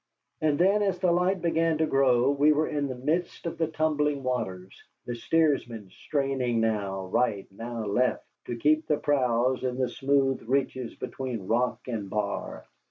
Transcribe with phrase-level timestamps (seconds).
[0.41, 3.67] And then, as the light began to grow, we were in the midst of the
[3.67, 4.73] tumbling waters,
[5.05, 10.95] the steersmen straining now right, now left, to keep the prows in the smooth reaches
[10.95, 12.65] between rock and bar.